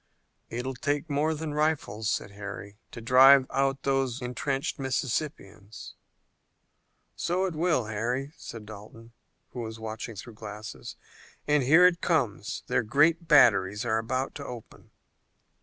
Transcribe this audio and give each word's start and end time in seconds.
"It 0.49 0.65
will 0.65 0.73
take 0.73 1.11
more 1.11 1.35
than 1.35 1.53
rifles," 1.53 2.09
said 2.09 2.31
Harry, 2.31 2.79
"to 2.89 3.01
drive 3.01 3.45
out 3.51 3.83
those 3.83 4.19
intrenched 4.19 4.79
Mississippians." 4.79 5.93
"So 7.15 7.45
it 7.45 7.53
will, 7.53 7.85
Harry," 7.85 8.33
said 8.35 8.65
Dalton, 8.65 9.11
who 9.51 9.59
was 9.59 9.79
watching 9.79 10.15
through 10.15 10.33
glasses, 10.33 10.95
"and 11.47 11.61
here 11.61 11.85
it 11.85 12.01
comes. 12.01 12.63
Their 12.65 12.81
great 12.81 13.27
batteries 13.27 13.85
are 13.85 13.99
about 13.99 14.33
to 14.33 14.43
open." 14.43 14.89